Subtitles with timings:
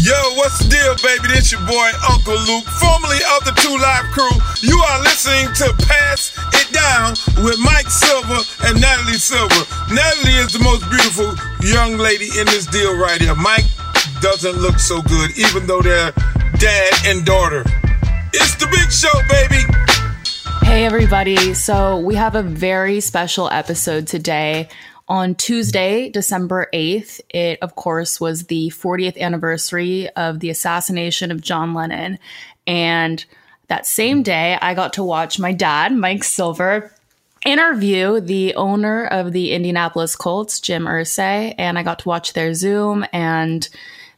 [0.00, 1.28] Yo, what's the deal, baby?
[1.28, 4.32] This your boy, Uncle Luke, formerly of the Two Live Crew.
[4.64, 7.12] You are listening to Pass It Down
[7.44, 9.60] with Mike Silver and Natalie Silver.
[9.92, 13.34] Natalie is the most beautiful young lady in this deal right here.
[13.34, 13.68] Mike
[14.22, 16.12] doesn't look so good, even though they're
[16.56, 17.60] dad and daughter.
[18.32, 19.60] It's the big show, baby.
[20.64, 21.52] Hey, everybody.
[21.52, 24.68] So, we have a very special episode today.
[25.10, 31.40] On Tuesday, December 8th, it, of course, was the 40th anniversary of the assassination of
[31.40, 32.16] John Lennon.
[32.64, 33.24] And
[33.66, 36.94] that same day, I got to watch my dad, Mike Silver,
[37.44, 41.56] interview the owner of the Indianapolis Colts, Jim Irsay.
[41.58, 43.68] And I got to watch their Zoom and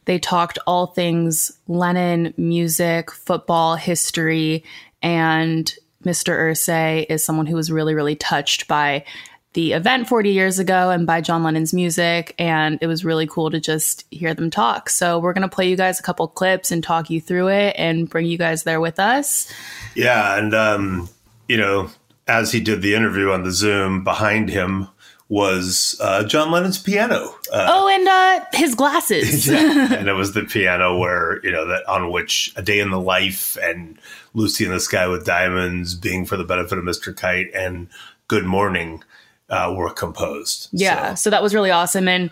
[0.05, 4.63] they talked all things Lennon, music, football, history,
[5.01, 5.73] and
[6.05, 6.37] Mr.
[6.37, 9.05] Irsay is someone who was really, really touched by
[9.53, 12.35] the event 40 years ago and by John Lennon's music.
[12.39, 14.89] And it was really cool to just hear them talk.
[14.89, 17.75] So we're going to play you guys a couple clips and talk you through it
[17.77, 19.51] and bring you guys there with us.
[19.95, 20.37] Yeah.
[20.37, 21.09] And, um,
[21.47, 21.89] you know,
[22.27, 24.87] as he did the interview on the Zoom, behind him
[25.29, 27.35] was uh, John Lennon's piano.
[27.51, 29.47] Uh, oh, and uh, his glasses.
[29.51, 29.93] yeah.
[29.93, 32.99] And it was the piano where, you know, that on which A Day in the
[32.99, 33.97] Life and
[34.33, 37.15] Lucy in the Sky with Diamonds, Being for the Benefit of Mr.
[37.15, 37.87] Kite, and
[38.27, 39.03] Good Morning
[39.49, 40.69] uh, were composed.
[40.71, 41.23] Yeah, so.
[41.23, 42.07] so that was really awesome.
[42.07, 42.29] And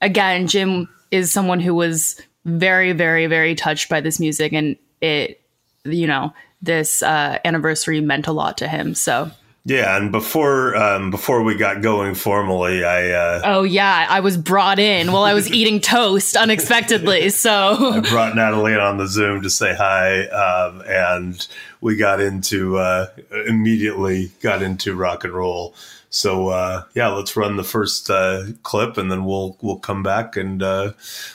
[0.00, 5.40] again, Jim is someone who was very, very, very touched by this music, and it,
[5.84, 8.94] you know, this uh, anniversary meant a lot to him.
[8.94, 9.30] So.
[9.64, 14.36] Yeah, and before um, before we got going formally, I uh, oh yeah, I was
[14.36, 17.28] brought in while I was eating toast unexpectedly.
[17.30, 21.46] So I brought Natalie on the Zoom to say hi, um, and
[21.80, 23.06] we got into uh,
[23.46, 25.76] immediately got into rock and roll.
[26.12, 30.36] So uh, yeah, let's run the first uh, clip, and then we'll we'll come back
[30.36, 30.92] and uh,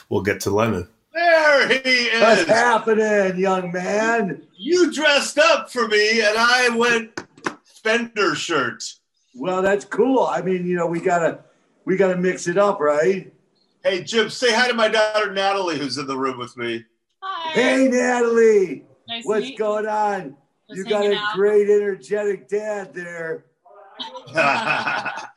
[0.08, 0.88] we'll get to Lennon.
[1.12, 2.22] There he is.
[2.22, 4.46] What's happening, young man?
[4.56, 7.10] You dressed up for me, and I went
[7.64, 8.84] Fender shirt.
[9.34, 10.20] Well, that's cool.
[10.20, 11.40] I mean, you know, we gotta
[11.84, 13.32] we gotta mix it up, right?
[13.82, 16.84] Hey, Jim, say hi to my daughter Natalie, who's in the room with me.
[17.20, 17.52] Hi.
[17.52, 18.84] Hey, Natalie.
[19.08, 20.36] Nice What's going on?
[20.68, 21.34] Just you got a out.
[21.34, 23.44] great, energetic dad there.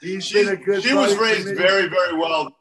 [0.01, 0.83] She, been a good.
[0.83, 2.55] She was raised very, very well.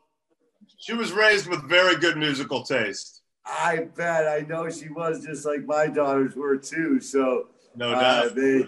[0.79, 3.23] She was raised with very good musical taste.
[3.47, 4.29] I bet.
[4.29, 7.01] I know she was just like my daughters were too.
[7.01, 8.27] So no uh, doubt.
[8.27, 8.67] Uh, they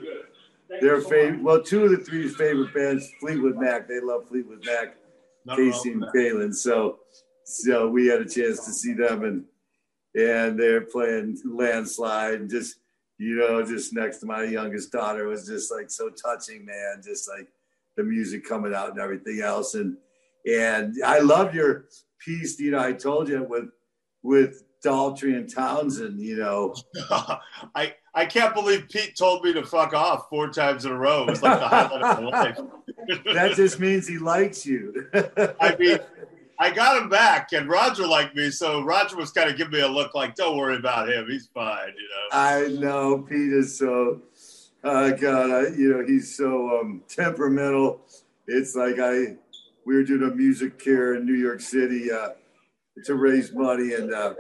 [0.81, 1.43] their favorite.
[1.43, 3.89] Well, two of the three favorite bands, Fleetwood Mac.
[3.89, 4.97] They love Fleetwood Mac,
[5.45, 6.53] Not Casey and Phelan.
[6.53, 7.01] So
[7.45, 9.45] so we had a chance to see them and
[10.15, 12.77] and they're playing landslide and just
[13.19, 17.03] you know, just next to my youngest daughter was just like so touching, man.
[17.05, 17.49] Just like
[17.97, 19.75] the music coming out and everything else.
[19.75, 19.97] And
[20.47, 21.87] and I loved your
[22.19, 23.71] piece, you know, I told you with
[24.23, 26.75] with Daltrey and Townshend, you know.
[27.75, 31.23] I I can't believe Pete told me to fuck off four times in a row.
[31.23, 32.59] It was like the highlight of my life.
[33.33, 35.09] that just means he likes you.
[35.61, 35.99] I mean,
[36.63, 39.81] I got him back, and Roger liked me, so Roger was kind of giving me
[39.81, 42.29] a look like, "Don't worry about him, he's fine," you know.
[42.31, 44.23] I know Pete is so,
[44.85, 48.03] uh, God, I, you know, he's so um, temperamental.
[48.47, 49.39] It's like I,
[49.85, 52.29] we were doing a MusiCares in New York City uh,
[53.07, 54.35] to raise money, and uh,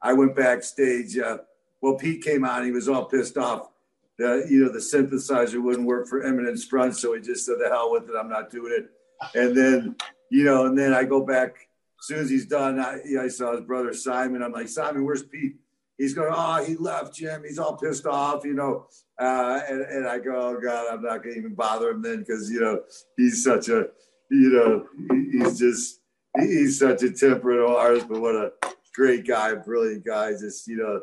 [0.00, 1.18] I went backstage.
[1.18, 1.38] Uh,
[1.82, 3.68] well, Pete came on, he was all pissed off.
[4.16, 7.68] The, you know, the synthesizer wouldn't work for Eminence Front, so he just said, "The
[7.68, 8.90] hell with it, I'm not doing it."
[9.34, 9.96] And then
[10.30, 11.56] you know, and then I go back
[12.00, 12.80] as soon as he's done.
[12.80, 14.42] I, I saw his brother Simon.
[14.42, 15.56] I'm like, Simon, where's Pete?
[15.98, 17.42] He's going, oh, he left, Jim.
[17.44, 18.86] He's all pissed off, you know.
[19.18, 22.50] Uh, and, and I go, oh God, I'm not to even bother him then because
[22.50, 22.80] you know
[23.18, 23.88] he's such a,
[24.30, 24.86] you know,
[25.30, 26.00] he's just
[26.38, 28.52] he's such a temperate artist, but what a
[28.94, 30.30] great guy, brilliant guy.
[30.30, 31.00] Just you know,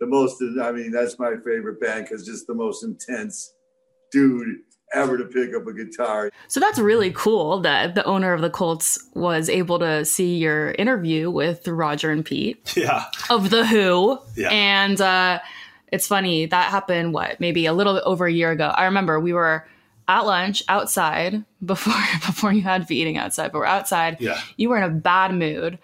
[0.00, 0.42] the most.
[0.60, 3.54] I mean, that's my favorite band because just the most intense
[4.10, 4.56] dude
[4.92, 6.30] ever to pick up a guitar.
[6.48, 10.72] So that's really cool that the owner of the Colts was able to see your
[10.72, 12.76] interview with Roger and Pete.
[12.76, 13.04] Yeah.
[13.28, 14.18] Of The Who.
[14.36, 14.50] Yeah.
[14.50, 15.40] And uh,
[15.92, 18.68] it's funny, that happened, what, maybe a little bit over a year ago.
[18.68, 19.66] I remember we were
[20.08, 21.94] at lunch outside before
[22.26, 24.16] before you had to be eating outside, but we're outside.
[24.20, 24.40] Yeah.
[24.56, 25.78] You were in a bad mood.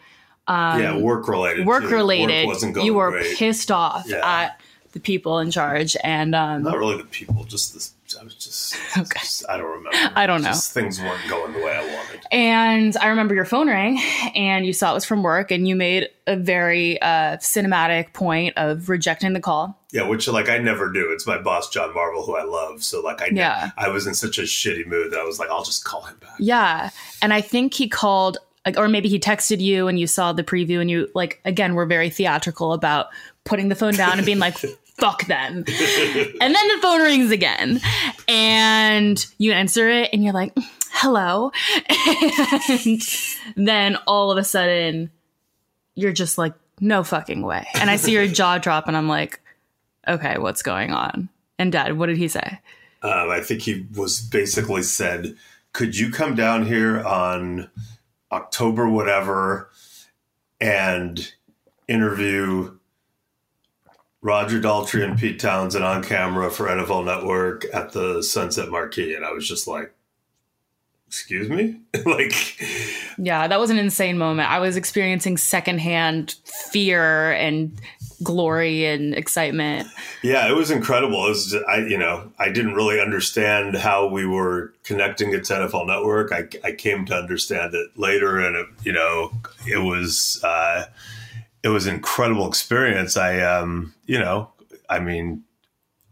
[0.49, 1.67] Um, yeah, work related.
[1.67, 2.47] Work related.
[2.47, 3.37] Work you were great.
[3.37, 4.43] pissed off yeah.
[4.43, 4.61] at
[4.97, 8.77] the people in charge, and um, not really the people, just the I was just,
[8.97, 9.19] okay.
[9.21, 9.91] Just, I don't remember.
[10.17, 10.49] I don't know.
[10.49, 12.21] Just things weren't going the way I wanted.
[12.31, 14.01] And I remember your phone rang,
[14.35, 18.57] and you saw it was from work, and you made a very uh, cinematic point
[18.57, 19.79] of rejecting the call.
[19.93, 21.11] Yeah, which like I never do.
[21.13, 22.83] It's my boss John Marvel, who I love.
[22.83, 23.71] So like I, yeah.
[23.77, 26.17] I was in such a shitty mood that I was like, I'll just call him
[26.19, 26.37] back.
[26.39, 26.91] Yeah,
[27.21, 30.43] and I think he called like, or maybe he texted you and you saw the
[30.43, 33.07] preview and you like again we're very theatrical about
[33.45, 34.57] putting the phone down and being like
[34.99, 35.65] fuck them.
[36.41, 37.81] And then the phone rings again
[38.29, 40.53] and you answer it and you're like
[40.91, 41.53] hello.
[43.57, 45.11] And then all of a sudden
[45.95, 47.67] you're just like no fucking way.
[47.75, 49.41] And i see your jaw drop and i'm like
[50.07, 51.29] okay what's going on?
[51.59, 52.61] And dad what did he say?
[53.03, 55.37] Um, I think he was basically said,
[55.73, 57.71] "Could you come down here on
[58.33, 59.71] October whatever
[60.61, 61.33] and
[61.89, 62.76] interview
[64.27, 69.25] Roger Daltrey and Pete Townshend on camera for NFL Network at the Sunset Marquis?" And
[69.25, 69.95] I was just like,
[71.07, 72.61] "Excuse me, like."
[73.19, 74.51] Yeah, that was an insane moment.
[74.51, 76.35] I was experiencing secondhand
[76.73, 77.81] fear and
[78.25, 79.89] glory and excitement.
[80.25, 81.25] Yeah, it was incredible.
[81.27, 85.45] It was, just, I, you know, I didn't really understand how we were connecting it
[85.45, 86.33] to NFL Network.
[86.33, 89.31] I, I came to understand it later, and it, you know,
[89.67, 90.87] it was, uh,
[91.67, 93.17] it was an incredible experience.
[93.17, 94.51] I, um, you know,
[94.89, 95.43] I mean,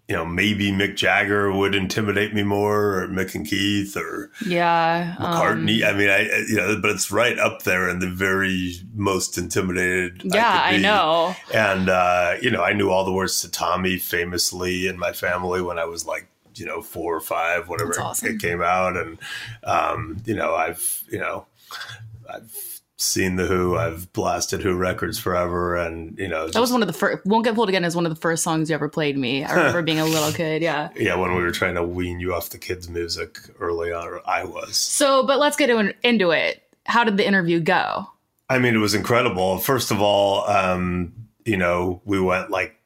[0.08, 5.14] you know, maybe Mick Jagger would intimidate me more, or Mick and Keith, or Yeah.
[5.18, 5.84] um, McCartney.
[5.86, 10.22] I mean, I, you know, but it's right up there in the very most intimidated.
[10.24, 11.36] yeah, could I know.
[11.54, 15.62] And, uh, you know, I knew all the words to Tommy famously in my family
[15.62, 16.26] when I was like,
[16.56, 18.28] you know, four or five, whatever awesome.
[18.34, 18.96] it came out.
[18.96, 19.18] And,
[19.62, 21.46] um, you know, I've, you know,
[22.28, 22.73] I've
[23.04, 25.76] seen the Who, I've blasted Who records forever.
[25.76, 27.24] And, you know, That was one of the first.
[27.26, 29.44] Won't get fooled again is one of the first songs you ever played me.
[29.44, 30.62] I remember being a little kid.
[30.62, 30.90] Yeah.
[30.96, 34.20] yeah, when we were trying to wean you off the kids' music early on, or
[34.28, 34.76] I was.
[34.76, 35.70] So, but let's get
[36.02, 36.62] into it.
[36.86, 38.06] How did the interview go?
[38.48, 39.58] I mean, it was incredible.
[39.58, 41.12] First of all, um,
[41.44, 42.76] you know, we went like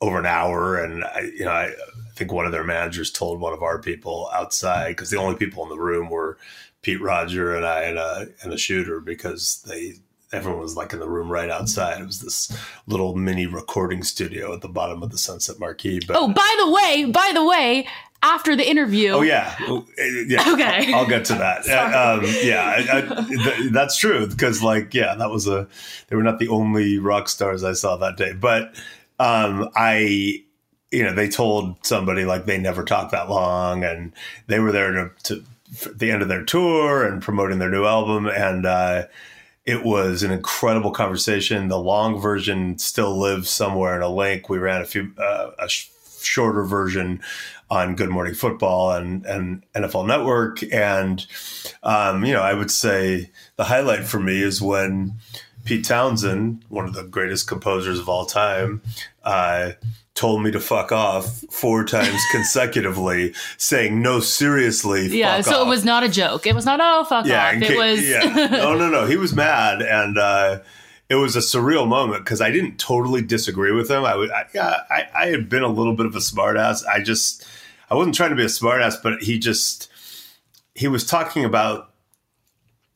[0.00, 1.72] over an hour, and I, you know, I
[2.14, 5.62] think one of their managers told one of our people outside because the only people
[5.64, 6.38] in the room were
[6.82, 9.94] Pete Roger and I and a and a shooter because they
[10.32, 12.00] everyone was like in the room right outside.
[12.00, 12.56] It was this
[12.86, 16.00] little mini recording studio at the bottom of the Sunset Marquis.
[16.06, 17.86] But Oh, by the way, by the way,
[18.22, 19.54] after the interview, Oh yeah,
[20.26, 20.44] yeah.
[20.52, 20.92] Okay.
[20.92, 21.64] I'll, I'll get to that.
[21.68, 25.68] Uh, um, yeah, I, I, th- that's true because, like, yeah, that was a.
[26.08, 28.74] They were not the only rock stars I saw that day, but
[29.18, 30.44] um, I,
[30.94, 34.12] you know, they told somebody like they never talked that long, and
[34.46, 35.44] they were there to, to
[35.96, 39.06] the end of their tour and promoting their new album, and uh,
[39.64, 41.68] it was an incredible conversation.
[41.68, 44.48] The long version still lives somewhere in a link.
[44.48, 45.88] We ran a few uh, a sh-
[46.20, 47.20] shorter version
[47.70, 51.26] on Good Morning Football and and NFL Network, and
[51.82, 55.14] um, you know I would say the highlight for me is when
[55.64, 58.82] Pete Townshend, one of the greatest composers of all time,
[59.24, 59.72] uh,
[60.14, 65.40] told me to fuck off four times consecutively, saying no, seriously, yeah.
[65.40, 66.46] So off it was not a joke.
[66.46, 67.54] It was not oh fuck off.
[67.54, 68.48] in It ca- was yeah.
[68.50, 69.06] No, no, no.
[69.06, 70.60] He was mad, and uh,
[71.08, 74.04] it was a surreal moment because I didn't totally disagree with him.
[74.04, 76.86] I would, I, yeah, I, I had been a little bit of a smartass.
[76.86, 77.44] I just,
[77.90, 79.90] I wasn't trying to be a smartass, but he just,
[80.74, 81.90] he was talking about.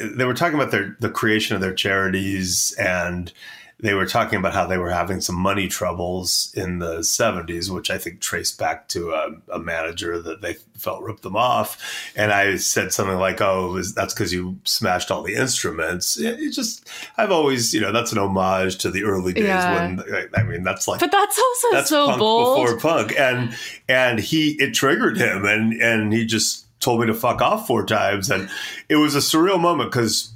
[0.00, 3.32] They were talking about their the creation of their charities and
[3.80, 7.90] they were talking about how they were having some money troubles in the 70s, which
[7.90, 12.10] I think traced back to a, a manager that they felt ripped them off.
[12.16, 16.18] And I said something like, oh, was, that's because you smashed all the instruments.
[16.18, 19.94] It, it just, I've always, you know, that's an homage to the early days Yeah.
[19.94, 22.66] when, I mean, that's like, But that's also that's so punk bold.
[22.66, 23.14] before punk.
[23.16, 23.56] And,
[23.88, 27.86] and he, it triggered him and, and he just told me to fuck off four
[27.86, 28.28] times.
[28.28, 28.50] And
[28.88, 30.32] it was a surreal moment because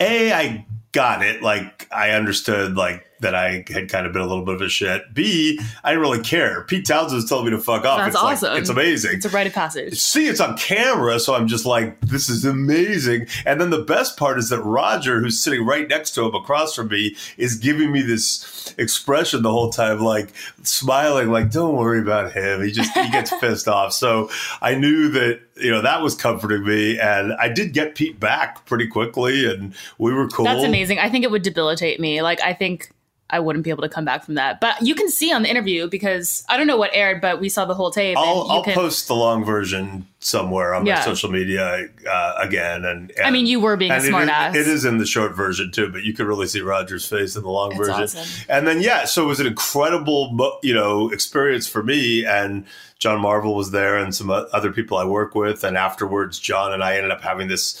[0.00, 1.42] a, I got it.
[1.42, 4.68] Like I understood like that I had kind of been a little bit of a
[4.68, 5.02] shit.
[5.12, 6.62] B, I didn't really care.
[6.64, 7.98] Pete Townshend telling me to fuck off.
[7.98, 8.52] That's it's awesome.
[8.52, 9.14] Like, it's amazing.
[9.14, 9.98] It's a rite of passage.
[9.98, 13.26] See, it's on camera, so I'm just like, this is amazing.
[13.44, 16.74] And then the best part is that Roger, who's sitting right next to him across
[16.74, 22.00] from me, is giving me this expression the whole time, like smiling, like, don't worry
[22.00, 22.62] about him.
[22.62, 23.92] He just he gets pissed off.
[23.92, 24.30] So
[24.62, 26.98] I knew that, you know, that was comforting me.
[26.98, 30.44] And I did get Pete back pretty quickly and we were cool.
[30.44, 30.98] That's amazing.
[30.98, 32.22] I think it would debilitate me.
[32.22, 32.90] Like I think
[33.30, 34.60] I wouldn't be able to come back from that.
[34.60, 37.48] But you can see on the interview because I don't know what aired, but we
[37.48, 38.16] saw the whole tape.
[38.16, 42.34] I'll, and you I'll can, post the long version somewhere on my social media uh,
[42.40, 42.84] again.
[42.84, 44.54] And, I mean, you were being a and it is- smartass.
[44.54, 47.42] It is in the short version too, but you could really see Roger's face in
[47.42, 47.94] the long It's version.
[47.94, 48.46] awesome.
[48.48, 52.24] And then yeah, so it was an incredible, you know, experience for me.
[52.24, 52.64] And
[52.98, 55.62] John Marvel was there, and some other people I work with.
[55.62, 57.80] And afterwards, John and I ended up having this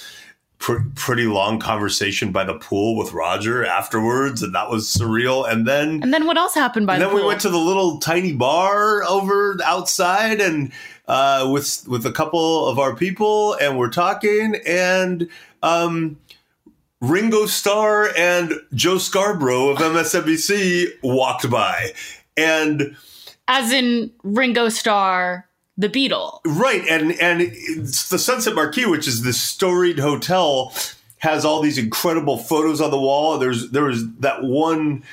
[0.58, 5.50] pr- pretty long conversation by the pool with Roger afterwards, and that was surreal.
[5.50, 8.32] And then And then what else happened by then we went to the little tiny
[8.32, 10.72] bar over outside and
[11.06, 15.28] uh, with with a couple of our people and we're talking and
[15.62, 16.18] um,
[17.00, 21.92] Ringo Starr and Joe Scarborough of MSNBC walked by.
[22.36, 22.96] And
[23.46, 25.47] as in Ringo Starr,
[25.78, 26.40] the Beatle.
[26.44, 26.82] Right.
[26.88, 30.74] And and the Sunset Marquis, which is this storied hotel,
[31.18, 33.38] has all these incredible photos on the wall.
[33.38, 35.04] There's there was that one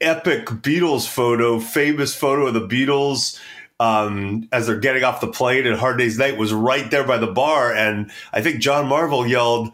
[0.00, 3.38] epic Beatles photo, famous photo of the Beatles
[3.80, 7.18] um, as they're getting off the plane at Hard Day's Night was right there by
[7.18, 7.72] the bar.
[7.72, 9.72] And I think John Marvel yelled,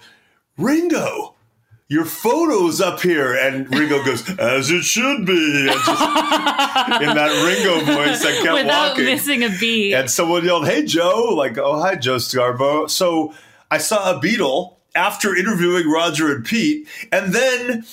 [0.56, 1.34] Ringo,
[1.90, 3.34] your photo's up here.
[3.34, 5.68] And Ringo goes, as it should be.
[5.68, 5.88] And just,
[7.02, 9.04] in that Ringo voice that kept Without walking.
[9.04, 9.92] missing a beat.
[9.94, 11.34] And someone yelled, hey, Joe.
[11.36, 12.88] Like, oh, hi, Joe Scarbo.
[12.88, 13.34] So
[13.70, 16.88] I saw a Beatle after interviewing Roger and Pete.
[17.12, 17.84] And then,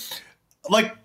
[0.70, 0.96] like,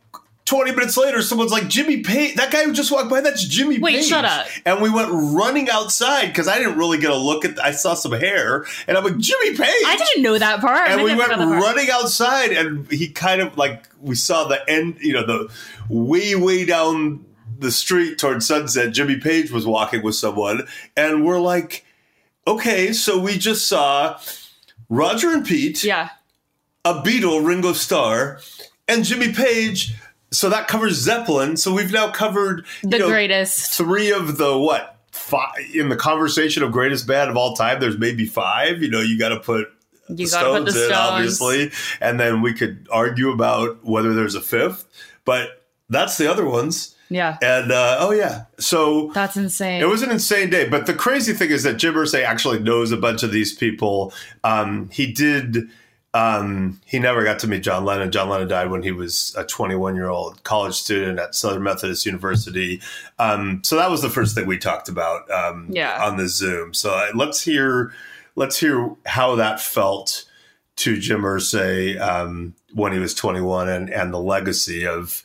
[0.45, 3.79] 20 minutes later, someone's like, Jimmy Page, that guy who just walked by, that's Jimmy
[3.79, 4.07] Wait, Page.
[4.07, 4.47] shut up.
[4.67, 7.95] And we went running outside because I didn't really get a look at, I saw
[7.95, 9.83] some hair and I'm like, Jimmy Page.
[9.87, 10.91] I didn't know that part.
[10.91, 11.63] And I we went got that part.
[11.63, 15.49] running outside and he kind of like, we saw the end, you know, the
[15.89, 17.25] way, way down
[17.59, 18.93] the street towards sunset.
[18.93, 21.85] Jimmy Page was walking with someone and we're like,
[22.49, 24.19] okay, so we just saw
[24.89, 26.09] Roger and Pete Yeah.
[26.85, 28.41] a Beatle, Ringo Starr,
[28.89, 29.95] and Jimmy Page.
[30.33, 31.57] So that covers Zeppelin.
[31.57, 33.73] So we've now covered The know, greatest.
[33.73, 37.81] three of the what five in the conversation of greatest band of all time.
[37.81, 38.83] There's maybe five.
[38.83, 39.69] You know, you got to put
[40.09, 40.93] You the gotta put the Stones in, Stones.
[41.43, 41.71] obviously,
[42.01, 44.87] and then we could argue about whether there's a fifth.
[45.25, 46.97] But that's the other ones.
[47.11, 47.37] Yeah.
[47.43, 49.83] And uh, oh yeah, so That's insane.
[49.83, 50.67] it was an insane day.
[50.67, 54.15] But the crazy thing is that Jim Irsay actually knows a bunch of these people.
[54.45, 55.69] Um, he did.
[56.15, 58.11] Um, he never got to meet John Lennon.
[58.13, 62.05] John Lennon died when he was a 21 year old college student at Southern Methodist
[62.05, 62.83] University.
[63.19, 66.05] Um, so that was the first thing we talked about um, Yeah.
[66.05, 66.75] on the Zoom.
[66.75, 67.93] So uh, let's hear
[68.37, 70.25] let's hear how that felt
[70.77, 75.23] to Jim Irsay um, when he was 21 and, and the legacy of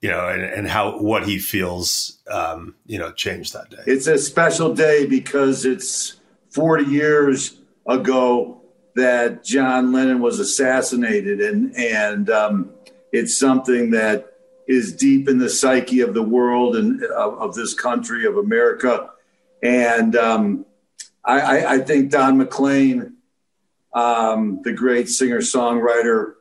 [0.00, 3.82] you know and, and how what he feels um, you know changed that day.
[3.88, 6.14] It's a special day because it's
[6.50, 7.56] 40 years
[7.88, 8.57] ago
[8.98, 12.70] that John Lennon was assassinated, and and um,
[13.12, 14.32] it's something that
[14.66, 19.08] is deep in the psyche of the world and of, of this country of America.
[19.62, 20.66] And um,
[21.24, 23.14] I, I, think Don McLean,
[23.94, 26.34] um, the great singer songwriter,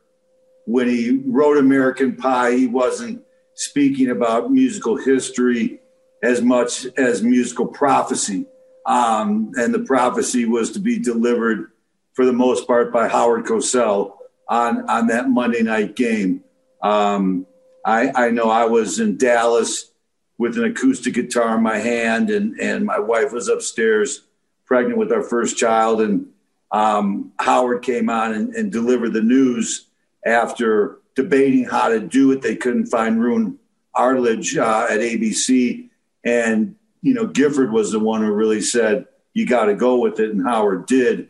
[0.65, 3.21] when he wrote American Pie, he wasn't
[3.53, 5.79] speaking about musical history
[6.21, 8.45] as much as musical prophecy.
[8.85, 11.71] Um, and the prophecy was to be delivered
[12.17, 14.17] for the most part by Howard Cosell
[14.49, 16.43] on, on that Monday night game.
[16.81, 17.45] Um,
[17.85, 19.91] I, I know I was in Dallas
[20.39, 24.23] with an acoustic guitar in my hand, and, and my wife was upstairs
[24.65, 26.01] pregnant with our first child.
[26.01, 26.29] And
[26.71, 29.85] um, Howard came on and, and delivered the news
[30.25, 32.41] after debating how to do it.
[32.41, 33.59] They couldn't find Roone
[33.93, 35.87] Arledge uh, at ABC.
[36.23, 39.05] And, you know, Gifford was the one who really said,
[39.35, 40.31] you got to go with it.
[40.31, 41.29] And Howard did.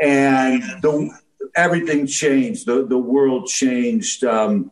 [0.00, 1.10] And the,
[1.54, 2.66] everything changed.
[2.66, 4.70] The, the world changed um,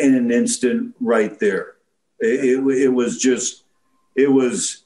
[0.00, 1.74] in an instant right there.
[2.18, 3.64] It, it, it was just,
[4.14, 4.84] it was,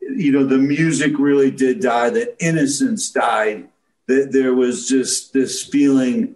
[0.00, 2.10] you know, the music really did die.
[2.10, 3.68] The innocence died.
[4.06, 6.34] That there was just this feeling,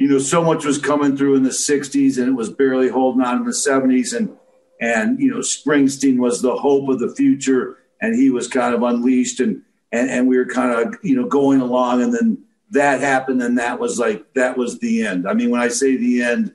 [0.00, 3.20] you know, so much was coming through in the '60s, and it was barely holding
[3.20, 4.34] on in the '70s, and
[4.80, 8.82] and you know, Springsteen was the hope of the future, and he was kind of
[8.82, 9.63] unleashed, and
[9.94, 13.58] and and we were kind of you know going along, and then that happened, and
[13.58, 15.28] that was like that was the end.
[15.28, 16.52] I mean, when I say the end,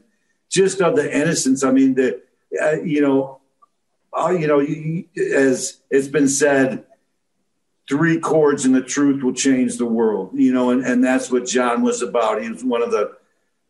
[0.50, 1.64] just of the innocence.
[1.64, 2.22] I mean, the
[2.62, 3.40] uh, you know,
[4.14, 4.60] uh, you know,
[5.34, 6.84] as it's been said,
[7.88, 10.32] three chords and the truth will change the world.
[10.34, 12.42] You know, and, and that's what John was about.
[12.42, 13.14] He was one of the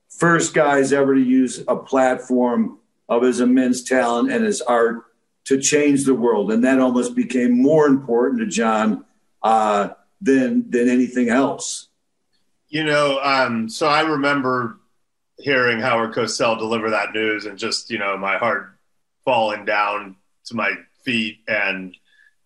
[0.10, 5.06] first guys ever to use a platform of his immense talent and his art
[5.46, 9.06] to change the world, and that almost became more important to John
[9.42, 9.90] uh,
[10.22, 11.88] than than anything else.
[12.70, 14.80] You know, um, so I remember
[15.40, 18.78] hearing Howard Cosell deliver that news and just, you know, my heart
[19.24, 21.40] falling down to my feet.
[21.48, 21.96] And,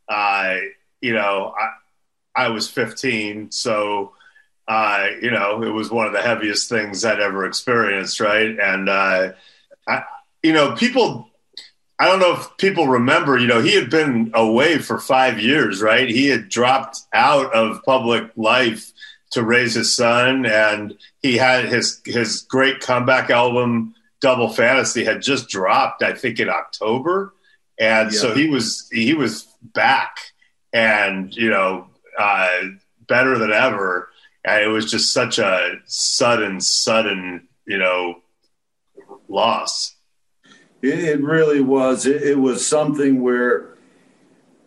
[0.08, 0.58] uh,
[1.02, 3.52] you know, I, I was 15.
[3.52, 4.14] So,
[4.68, 8.20] uh, you know, it was one of the heaviest things I'd ever experienced.
[8.20, 8.58] Right.
[8.60, 9.32] And, uh,
[9.88, 10.04] I,
[10.42, 11.30] you know, people,
[12.04, 15.82] I don't know if people remember, you know, he had been away for five years,
[15.82, 16.10] right?
[16.10, 18.92] He had dropped out of public life
[19.32, 25.24] to raise his son and he had his his great comeback album double fantasy had
[25.24, 27.34] just dropped i think in october
[27.80, 28.20] and Yeah.
[28.20, 30.18] so he was he was back
[30.72, 31.88] and you know
[32.20, 32.62] uh
[33.08, 34.10] better than ever
[34.46, 38.22] and it was just such a sudden, sudden, you know,
[39.28, 39.96] loss.
[40.84, 42.06] It, it really was.
[42.06, 43.74] It, it, was something where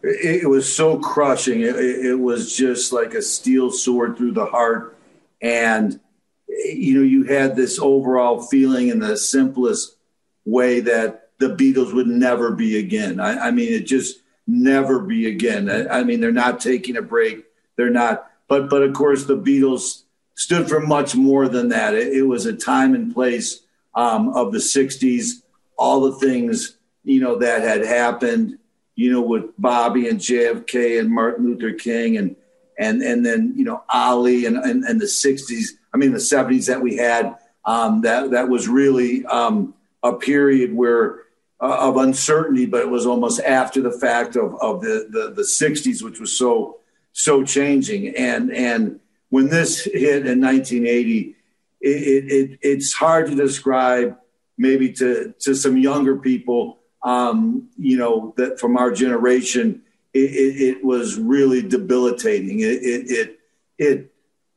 [0.02, 1.60] it, it was so crushing.
[1.60, 4.96] it was just like a steel sword through the heart,
[5.40, 6.00] and
[6.48, 9.96] you know, you had this overall feeling in the simplest
[10.44, 13.20] way that the Beatles would never be again.
[13.20, 15.68] I, I mean, it just never be again.
[15.70, 17.44] I, I, mean, they're not taking a break.
[17.76, 18.30] They're not.
[18.48, 20.04] But but of course, the Beatles
[20.34, 21.94] stood for much more than that.
[21.94, 23.62] It, it was a time and place
[23.94, 25.42] um, of the '60s.
[25.76, 28.58] All the things you know that had happened.
[28.94, 32.34] You know, with Bobby and JFK and Martin Luther King and
[32.78, 35.66] and and then you know Ali and and, and the '60s.
[35.92, 37.36] I mean, the '70s that we had.
[37.64, 41.26] Um, that that was really um, a period where
[41.60, 45.42] uh, of uncertainty, but it was almost after the fact of, of the, the, the
[45.42, 46.80] 60s, which was so
[47.12, 48.14] so changing.
[48.14, 51.34] And and when this hit in 1980,
[51.80, 54.18] it, it, it's hard to describe
[54.58, 59.82] maybe to to some younger people, um, you know, that from our generation,
[60.12, 62.60] it, it, it was really debilitating.
[62.60, 63.40] It, it it
[63.78, 64.12] it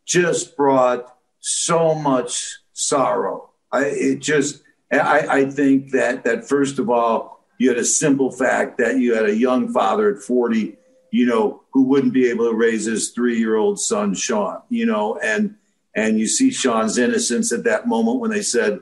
[0.05, 3.51] just brought so much sorrow.
[3.71, 8.31] I, it just I, I think that that first of all, you had a simple
[8.31, 10.77] fact that you had a young father at 40,
[11.11, 15.55] you know, who wouldn't be able to raise his three-year-old son, Sean, you know, and
[15.95, 18.79] and you see Sean's innocence at that moment when they said,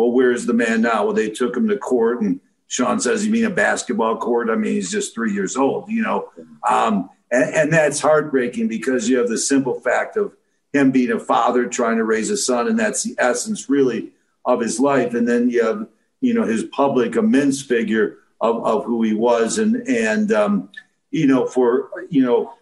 [0.00, 1.04] Well, where's the man now?
[1.04, 2.40] Well, they took him to court and
[2.70, 4.48] Sean says, You mean a basketball court?
[4.48, 6.30] I mean, he's just three years old, you know.
[6.66, 10.34] Um, and, and that's heartbreaking because you have the simple fact of
[10.72, 14.12] him being a father trying to raise a son, and that's the essence really
[14.44, 15.14] of his life.
[15.14, 15.88] And then you have,
[16.20, 19.58] you know, his public immense figure of, of who he was.
[19.58, 20.70] And, and, um,
[21.10, 22.54] you know, for, you know,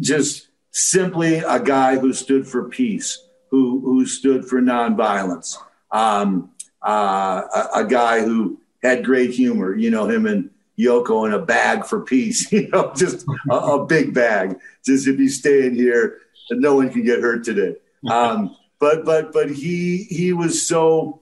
[0.00, 5.56] just simply a guy who stood for peace, who, who stood for nonviolence,
[5.92, 6.49] um,
[6.86, 11.38] uh, a, a, guy who had great humor, you know, him and Yoko in a
[11.38, 14.58] bag for peace, you know, just a, a big bag.
[14.84, 16.18] Just if you stay in here,
[16.50, 17.76] no one can get hurt today.
[18.08, 21.20] Um, but but but he he was so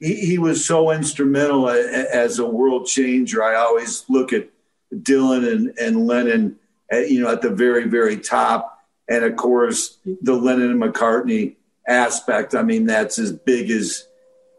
[0.00, 3.42] he, he was so instrumental as a world changer.
[3.42, 4.48] I always look at
[4.92, 6.56] Dylan and, and Lennon,
[6.90, 11.54] at, you know, at the very very top, and of course the Lennon and McCartney
[11.86, 12.54] aspect.
[12.54, 14.07] I mean, that's as big as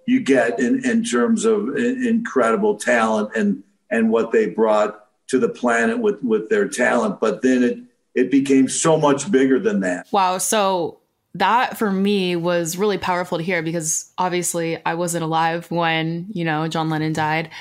[0.10, 5.50] you get in, in terms of incredible talent and and what they brought to the
[5.50, 7.20] planet with with their talent.
[7.20, 7.78] But then it
[8.16, 10.08] it became so much bigger than that.
[10.12, 10.40] Wow.
[10.40, 10.98] So
[11.36, 16.44] that for me was really powerful to hear because obviously I wasn't alive when, you
[16.44, 17.52] know, John Lennon died.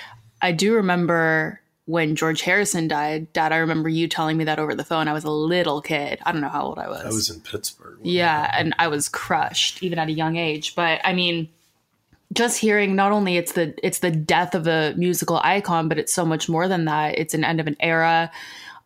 [0.40, 4.74] I do remember when George Harrison died, Dad, I remember you telling me that over
[4.74, 5.06] the phone.
[5.06, 6.18] I was a little kid.
[6.24, 7.02] I don't know how old I was.
[7.04, 7.98] I was in Pittsburgh.
[8.02, 10.74] Yeah, and I was crushed even at a young age.
[10.74, 11.48] But I mean,
[12.32, 16.12] just hearing not only it's the it's the death of a musical icon, but it's
[16.12, 17.18] so much more than that.
[17.18, 18.30] It's an end of an era.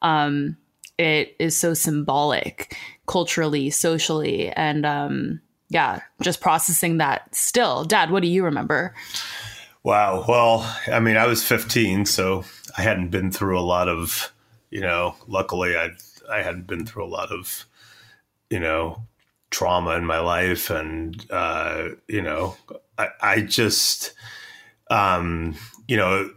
[0.01, 0.57] Um,
[0.99, 2.77] it is so symbolic
[3.07, 7.85] culturally, socially, and um, yeah, just processing that still.
[7.85, 8.95] Dad, what do you remember?
[9.83, 10.25] Wow.
[10.29, 12.45] Well, I mean, I was 15, so
[12.79, 14.33] I hadn't been through a lot of,
[14.71, 15.91] you know, luckily I
[16.31, 17.67] I hadn't been through a lot of,
[18.49, 19.03] you know,
[19.53, 22.57] trauma in my life and uh, you know,
[22.99, 24.13] I, I just
[24.91, 25.55] um,
[25.87, 26.31] you know,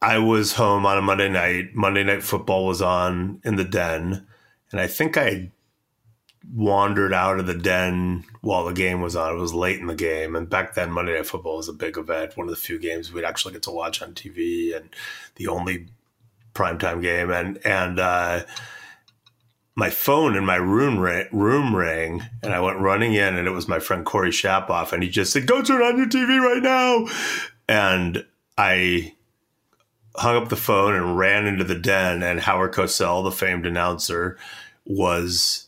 [0.00, 1.74] I was home on a Monday night.
[1.74, 4.26] Monday night football was on in the den
[4.70, 5.50] and I think I
[6.52, 9.36] wandered out of the den while the game was on.
[9.36, 11.96] It was late in the game, and back then Monday Night Football was a big
[11.96, 14.90] event, one of the few games we'd actually get to watch on TV, and
[15.36, 15.86] the only
[16.54, 17.30] primetime game.
[17.30, 18.44] And and uh,
[19.76, 23.52] my phone in my room rang, room rang, and I went running in, and it
[23.52, 26.62] was my friend Corey Shapoff, and he just said, "Go turn on your TV right
[26.62, 27.06] now,"
[27.68, 28.24] and
[28.56, 29.14] I
[30.16, 34.38] hung up the phone and ran into the den, and Howard Cosell, the famed announcer
[34.84, 35.66] was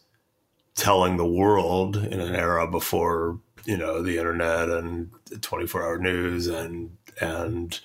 [0.77, 6.47] telling the world in an era before you know the internet and 24 hour news
[6.47, 7.81] and and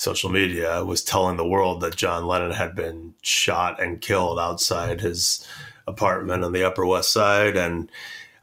[0.00, 5.02] social media was telling the world that John Lennon had been shot and killed outside
[5.02, 5.46] his
[5.86, 7.54] apartment on the Upper West Side.
[7.54, 7.92] And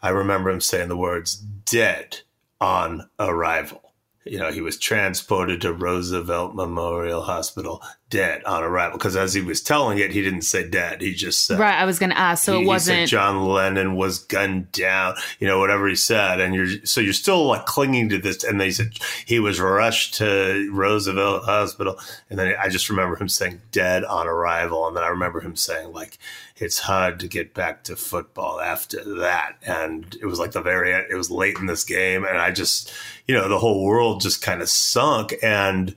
[0.04, 2.20] I remember him saying the words dead
[2.62, 3.82] on arrival.
[4.24, 9.41] You know he was transported to Roosevelt Memorial Hospital dead on arrival because as he
[9.41, 11.02] was telling it, he didn't say dead.
[11.02, 11.78] He just said right.
[11.78, 15.15] I was going to ask, so he, it wasn't John Lennon was gunned down.
[15.39, 18.43] You know, whatever he said, and you're so you're still like clinging to this.
[18.43, 23.30] And they said he was rushed to Roosevelt Hospital, and then I just remember him
[23.30, 26.17] saying dead on arrival, and then I remember him saying like
[26.56, 30.91] it's hard to get back to football after that, and it was like the very
[30.91, 32.91] it was late in this game, and I just
[33.28, 35.93] you know the whole world just kind of sunk and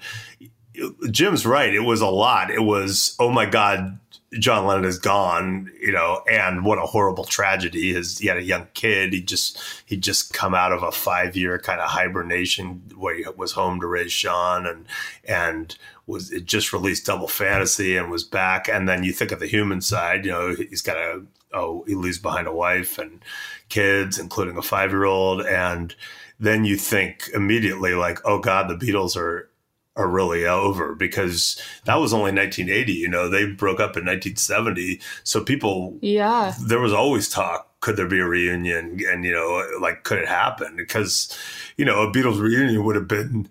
[1.11, 1.74] Jim's right.
[1.74, 2.50] It was a lot.
[2.50, 3.98] It was, oh my God,
[4.38, 8.00] John Lennon is gone, you know, and what a horrible tragedy.
[8.00, 9.12] He had a young kid.
[9.12, 13.24] He just he just come out of a five year kind of hibernation where he
[13.37, 14.87] was home to raise Sean and
[15.24, 18.68] and was it just released Double Fantasy and was back.
[18.68, 21.96] And then you think of the human side, you know, he's got a oh he
[21.96, 23.24] leaves behind a wife and
[23.68, 25.96] kids, including a five year old, and
[26.38, 29.49] then you think immediately like, oh God, the Beatles are
[30.00, 35.00] are really over because that was only 1980 you know they broke up in 1970
[35.24, 39.64] so people yeah there was always talk could there be a reunion and you know
[39.80, 41.36] like could it happen because
[41.76, 43.48] you know a beatles reunion would have been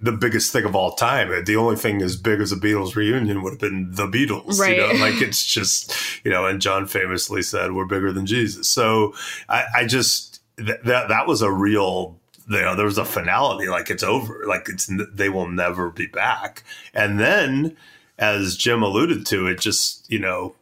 [0.00, 1.44] the biggest thing of all time.
[1.44, 4.58] The only thing as big as a Beatles reunion would have been the Beatles.
[4.58, 4.76] Right.
[4.76, 5.92] You know, like it's just,
[6.24, 8.68] you know, and John famously said, we're bigger than Jesus.
[8.68, 9.14] So
[9.48, 12.16] I, I just, th- that, that was a real
[12.48, 16.06] you know, there was a finality, like it's over, like it's they will never be
[16.06, 16.64] back.
[16.94, 17.76] And then,
[18.18, 20.54] as Jim alluded to, it just you know,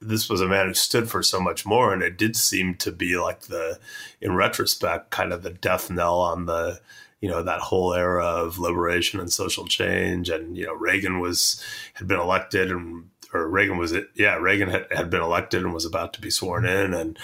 [0.00, 2.92] this was a man who stood for so much more, and it did seem to
[2.92, 3.78] be like the,
[4.20, 6.80] in retrospect, kind of the death knell on the,
[7.20, 10.28] you know, that whole era of liberation and social change.
[10.28, 11.62] And you know, Reagan was
[11.94, 14.08] had been elected, and or Reagan was it?
[14.14, 17.18] Yeah, Reagan had, had been elected and was about to be sworn in, and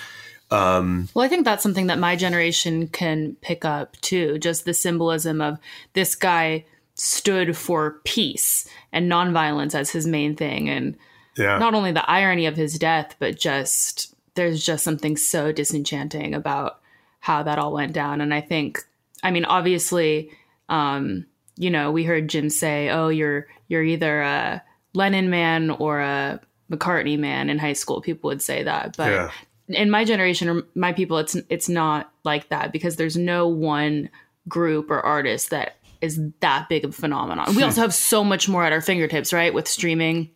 [0.51, 4.39] um, well, I think that's something that my generation can pick up too.
[4.39, 5.59] Just the symbolism of
[5.93, 10.69] this guy stood for peace and nonviolence as his main thing.
[10.69, 10.97] And
[11.37, 11.59] yeah.
[11.59, 16.81] not only the irony of his death, but just there's just something so disenchanting about
[17.21, 18.21] how that all went down.
[18.21, 18.83] And I think,
[19.23, 20.31] I mean, obviously,
[20.69, 24.63] um, you know, we heard Jim say, "Oh, you're you're either a
[24.95, 29.31] Lennon man or a McCartney man." In high school, people would say that, but yeah
[29.69, 34.09] in my generation or my people, it's it's not like that because there's no one
[34.49, 37.55] group or artist that is that big of a phenomenon.
[37.55, 39.53] We also have so much more at our fingertips, right?
[39.53, 40.31] With streaming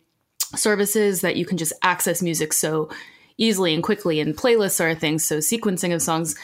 [0.55, 2.89] services that you can just access music so
[3.37, 6.35] easily and quickly and playlists are things so sequencing of songs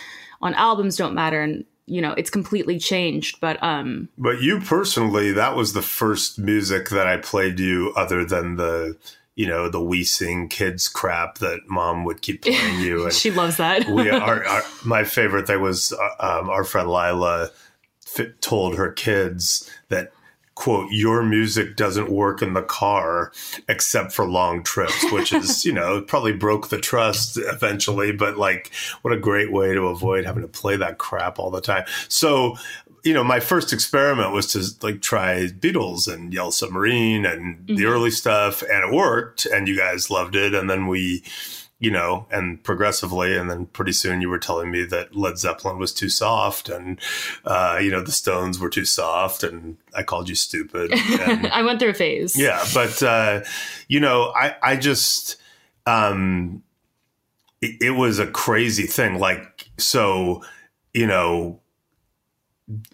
[0.41, 5.31] on albums don't matter and you know it's completely changed but um but you personally
[5.31, 8.97] that was the first music that i played you other than the
[9.39, 13.03] you know the Wee Sing kids crap that mom would keep playing you.
[13.05, 13.87] And she loves that.
[13.87, 17.49] we our, our, my favorite thing was uh, um, our friend lila
[18.05, 20.11] fit, told her kids that
[20.55, 23.31] quote your music doesn't work in the car
[23.69, 28.69] except for long trips which is you know probably broke the trust eventually but like
[29.03, 31.85] what a great way to avoid having to play that crap all the time.
[32.09, 32.57] So
[33.03, 37.75] you know, my first experiment was to like try Beatles and Yellow Submarine and mm-hmm.
[37.75, 40.53] the early stuff, and it worked, and you guys loved it.
[40.53, 41.23] And then we,
[41.79, 45.77] you know, and progressively, and then pretty soon you were telling me that Led Zeppelin
[45.77, 46.99] was too soft, and
[47.45, 50.91] uh, you know, the Stones were too soft, and I called you stupid.
[50.91, 52.37] And, I went through a phase.
[52.37, 53.43] Yeah, but uh,
[53.87, 55.37] you know, I I just
[55.85, 56.63] um,
[57.61, 59.19] it, it was a crazy thing.
[59.19, 60.43] Like so,
[60.93, 61.61] you know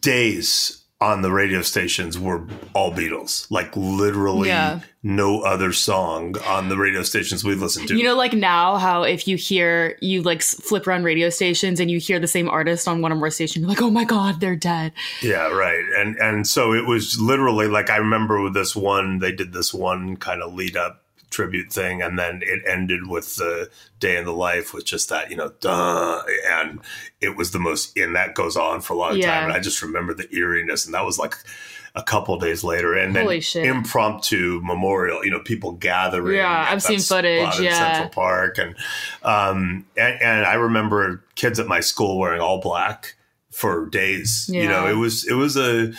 [0.01, 4.79] days on the radio stations were all Beatles, like literally yeah.
[5.03, 7.97] no other song on the radio stations we've listened to.
[7.97, 11.91] You know, like now, how if you hear you like flip around radio stations and
[11.91, 14.39] you hear the same artist on one or more stations, you're like, oh my god,
[14.39, 14.93] they're dead.
[15.21, 15.83] Yeah, right.
[15.97, 19.73] And and so it was literally like I remember with this one, they did this
[19.73, 24.25] one kind of lead up tribute thing, and then it ended with the day in
[24.25, 26.79] the life with just that, you know, duh, and
[27.21, 29.39] it was the most, and that goes on for a long yeah.
[29.39, 29.43] time.
[29.45, 31.35] And I just remember the eeriness, and that was like
[31.95, 33.65] a couple days later, and Holy then shit.
[33.65, 36.37] impromptu memorial, you know, people gathering.
[36.37, 37.59] Yeah, I've seen footage.
[37.59, 38.75] Yeah, Central Park, and
[39.23, 43.15] um, and, and I remember kids at my school wearing all black
[43.51, 44.49] for days.
[44.51, 44.63] Yeah.
[44.63, 45.93] You know, it was it was a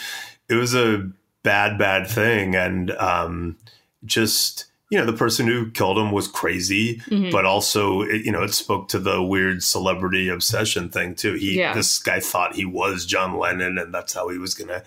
[0.49, 1.11] it was a
[1.43, 3.57] bad bad thing, and um,
[4.05, 7.31] just you know, the person who killed him was crazy, mm-hmm.
[7.31, 11.35] but also, it, you know, it spoke to the weird celebrity obsession thing too.
[11.35, 11.75] He, yeah.
[11.75, 14.85] this guy thought he was John Lennon, and that's how he was going to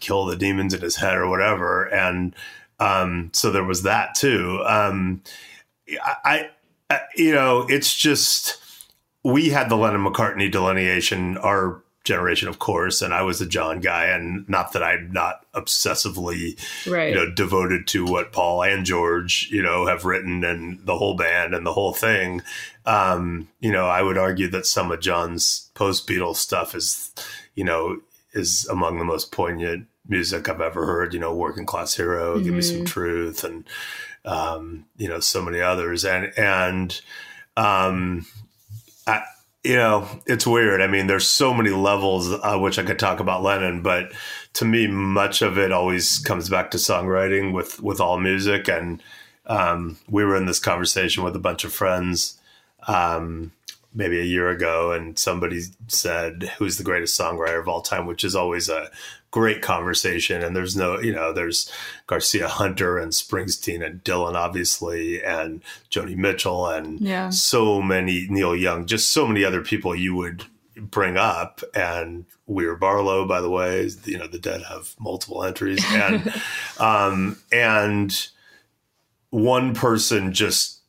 [0.00, 1.84] kill the demons in his head or whatever.
[1.84, 2.34] And
[2.80, 4.62] um, so there was that too.
[4.66, 5.22] Um,
[6.24, 6.48] I,
[6.88, 8.58] I, you know, it's just
[9.22, 11.36] we had the Lennon McCartney delineation.
[11.38, 15.46] Our generation, of course, and I was a John guy, and not that I'm not
[15.54, 16.58] obsessively,
[16.90, 17.10] right.
[17.10, 21.14] you know, devoted to what Paul and George, you know, have written and the whole
[21.14, 22.42] band and the whole thing.
[22.86, 27.12] Um, you know, I would argue that some of John's post Beatles stuff is,
[27.54, 28.00] you know,
[28.32, 31.14] is among the most poignant music I've ever heard.
[31.14, 32.44] You know, Working Class Hero, mm-hmm.
[32.44, 32.84] Give Me Some mm-hmm.
[32.86, 33.64] Truth, and
[34.24, 37.00] um, you know, so many others, and and
[37.56, 38.26] um,
[39.64, 40.80] you know, it's weird.
[40.80, 44.12] I mean, there's so many levels uh, which I could talk about Lennon, but
[44.54, 48.68] to me, much of it always comes back to songwriting with with all music.
[48.68, 49.02] And
[49.46, 52.38] um, we were in this conversation with a bunch of friends
[52.88, 53.52] um,
[53.94, 58.24] maybe a year ago, and somebody said, "Who's the greatest songwriter of all time?" Which
[58.24, 58.90] is always a
[59.32, 60.42] great conversation.
[60.42, 61.72] And there's no, you know, there's
[62.06, 67.30] Garcia Hunter and Springsteen and Dylan, obviously, and Joni Mitchell and yeah.
[67.30, 70.44] so many Neil Young, just so many other people you would
[70.76, 71.62] bring up.
[71.74, 76.32] And Weir Barlow, by the way, you know, the Dead have multiple entries, and
[76.78, 78.28] um, and
[79.30, 80.80] one person just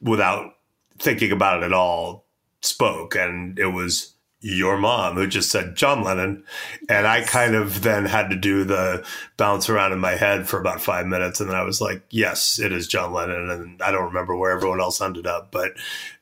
[0.00, 0.54] without
[0.98, 2.24] thinking about it at all
[2.62, 6.44] spoke, and it was your mom who just said John Lennon.
[6.88, 9.04] And I kind of then had to do the
[9.36, 11.40] bounce around in my head for about five minutes.
[11.40, 13.50] And then I was like, yes, it is John Lennon.
[13.50, 15.72] And I don't remember where everyone else ended up, but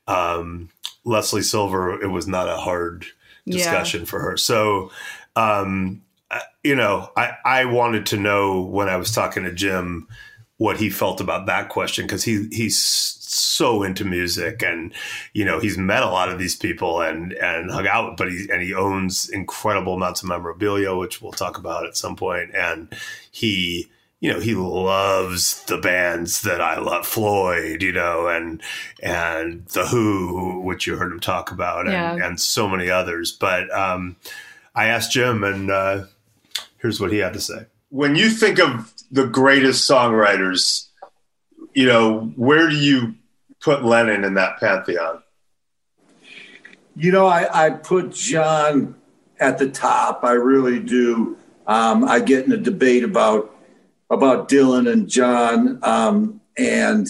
[0.08, 0.68] um,
[1.04, 3.06] Leslie Silver, it was not a hard
[3.46, 4.06] discussion yeah.
[4.06, 4.36] for her.
[4.36, 4.90] So,
[5.36, 6.02] um,
[6.64, 10.08] you know, I, I wanted to know when I was talking to Jim
[10.58, 12.76] what he felt about that question because he he's
[13.28, 14.92] so into music and
[15.32, 18.48] you know he's met a lot of these people and and hung out but he
[18.50, 22.54] and he owns incredible amounts of memorabilia which we'll talk about at some point.
[22.54, 22.92] And
[23.30, 23.88] he
[24.20, 28.62] you know he loves the bands that I love Floyd you know and
[29.02, 32.16] and the Who which you heard him talk about and, yeah.
[32.16, 33.32] and so many others.
[33.32, 34.16] But um
[34.74, 36.04] I asked Jim and uh
[36.78, 37.66] here's what he had to say.
[37.90, 40.88] When you think of the greatest songwriters
[41.78, 43.14] you know, where do you
[43.60, 45.22] put Lennon in that pantheon?
[46.96, 48.96] You know, I, I put John
[49.38, 50.24] at the top.
[50.24, 51.36] I really do.
[51.66, 53.54] Um, I get in a debate about
[54.10, 57.06] about Dylan and John, um, and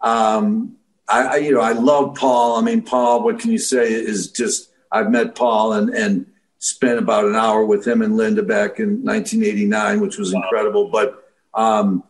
[0.00, 0.76] um,
[1.08, 2.56] I, I, you know, I love Paul.
[2.56, 3.22] I mean, Paul.
[3.22, 3.92] What can you say?
[3.92, 6.26] Is just I've met Paul and and
[6.58, 10.88] spent about an hour with him and Linda back in 1989, which was incredible.
[10.88, 12.04] But um,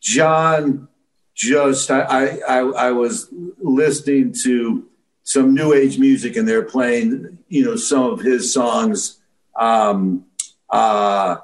[0.00, 0.88] John
[1.36, 4.86] just I, I I was listening to
[5.22, 9.18] some new age music and they're playing you know some of his songs.
[9.54, 10.24] Um
[10.70, 11.36] uh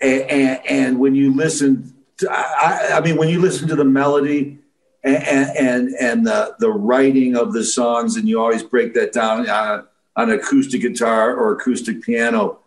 [0.00, 4.58] and, and when you listen to, I, I mean when you listen to the melody
[5.04, 5.22] and
[5.56, 9.86] and and the the writing of the songs and you always break that down on,
[10.16, 12.61] on acoustic guitar or acoustic piano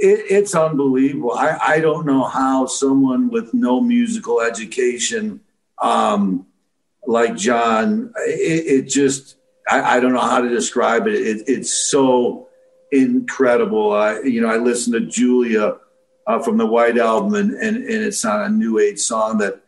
[0.00, 1.32] it, it's unbelievable.
[1.32, 5.40] I, I don't know how someone with no musical education,
[5.78, 6.46] um,
[7.06, 9.36] like John, it, it just,
[9.68, 11.14] I, I, don't know how to describe it.
[11.14, 12.48] it it's so
[12.90, 13.92] incredible.
[13.92, 15.76] I, you know, I listened to Julia
[16.26, 19.60] uh, from the White Album, and, and, and it's not a new age song that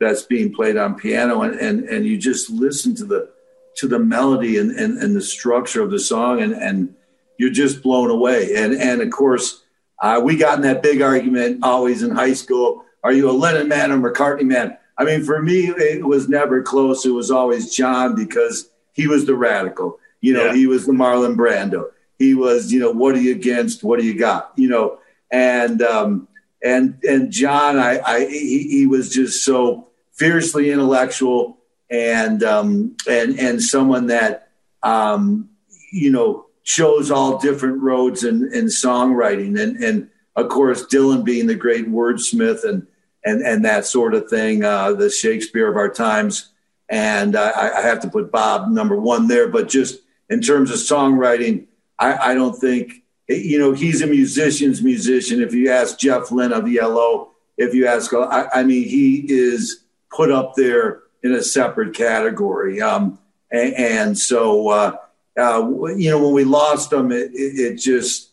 [0.00, 3.30] that's being played on piano, and, and, and you just listen to the
[3.76, 6.94] to the melody and, and, and the structure of the song, and, and
[7.38, 8.54] you're just blown away.
[8.54, 9.62] And and of course,
[10.00, 12.84] uh, we got in that big argument always in high school.
[13.02, 14.76] Are you a Lennon man or McCartney man?
[14.96, 17.06] I mean, for me, it was never close.
[17.06, 19.98] It was always John because he was the radical.
[20.20, 20.54] You know, yeah.
[20.54, 21.90] he was the Marlon Brando.
[22.18, 23.84] He was, you know, what are you against?
[23.84, 24.52] What do you got?
[24.56, 24.98] You know,
[25.30, 26.26] and um,
[26.62, 31.58] and and John, I, I he, he was just so fiercely intellectual
[31.88, 34.48] and um, and and someone that
[34.82, 35.48] um,
[35.92, 39.58] you know chose all different roads in, in songwriting.
[39.58, 42.86] And, and of course, Dylan being the great wordsmith and,
[43.24, 46.50] and, and that sort of thing, uh, the Shakespeare of our times.
[46.90, 49.48] And I, I, have to put Bob number one there.
[49.48, 54.82] But just in terms of songwriting, I, I don't think, you know, he's a musician's
[54.82, 55.40] musician.
[55.40, 59.84] If you ask Jeff Lynne of ELO, if you ask, I, I mean, he is
[60.14, 62.82] put up there in a separate category.
[62.82, 63.18] Um,
[63.50, 64.96] and, and so, uh,
[65.38, 68.30] uh, you know, when we lost them, it, it, it just,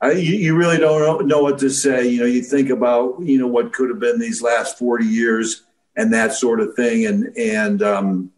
[0.00, 2.06] I, you, really don't know what to say.
[2.06, 5.64] You know, you think about, you know, what could have been these last 40 years
[5.96, 7.06] and that sort of thing.
[7.06, 8.30] And, and, um,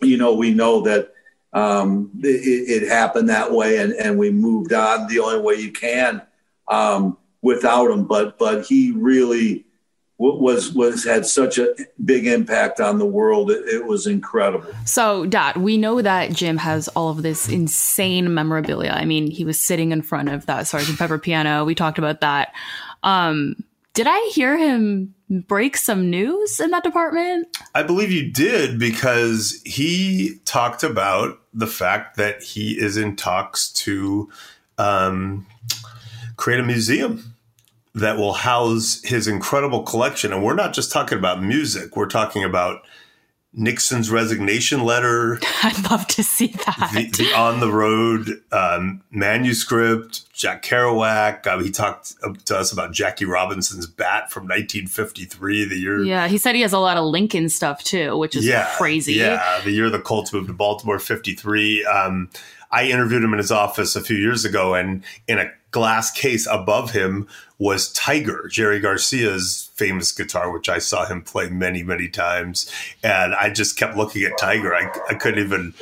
[0.00, 1.12] you know, we know that
[1.52, 5.72] um, it, it, happened that way and, and we moved on the only way you
[5.72, 6.22] can
[6.68, 8.06] um, without him.
[8.06, 9.65] But, but he really,
[10.18, 11.74] was was had such a
[12.04, 13.50] big impact on the world.
[13.50, 14.72] It, it, was incredible.
[14.84, 18.92] So, Dad, we know that Jim has all of this insane memorabilia.
[18.92, 21.64] I mean, he was sitting in front of that Sergeant Pepper piano.
[21.64, 22.54] We talked about that.
[23.02, 23.56] Um,
[23.92, 27.48] did I hear him break some news in that department?
[27.74, 33.70] I believe you did because he talked about the fact that he is in talks
[33.72, 34.30] to
[34.78, 35.46] um,
[36.36, 37.35] create a museum
[37.96, 40.30] that will house his incredible collection.
[40.30, 42.82] And we're not just talking about music, we're talking about
[43.58, 45.40] Nixon's resignation letter.
[45.62, 46.90] I'd love to see that.
[46.92, 51.46] The, the on the road um, manuscript, Jack Kerouac.
[51.46, 56.02] Uh, he talked to us about Jackie Robinson's bat from 1953, the year.
[56.04, 59.14] Yeah, he said he has a lot of Lincoln stuff too, which is yeah, crazy.
[59.14, 61.82] Yeah, the year the Colts moved to Baltimore, 53.
[61.86, 62.28] Um,
[62.70, 66.46] I interviewed him in his office a few years ago, and in a glass case
[66.50, 67.26] above him
[67.58, 72.70] was Tiger, Jerry Garcia's famous guitar, which I saw him play many, many times.
[73.02, 74.74] And I just kept looking at Tiger.
[74.74, 75.74] I, I couldn't even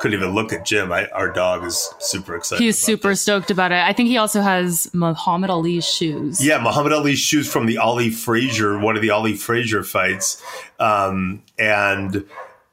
[0.00, 0.90] couldn't even look at Jim.
[0.90, 2.64] I, our dog is super excited.
[2.64, 3.22] He's super this.
[3.22, 3.78] stoked about it.
[3.78, 6.44] I think he also has Muhammad Ali's shoes.
[6.44, 10.42] Yeah, Muhammad Ali's shoes from the Ali Frazier, one of the Ali Frazier fights,
[10.80, 12.24] um, and